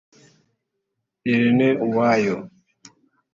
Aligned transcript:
Irene 1.31 1.67
Uwoya 1.85 2.35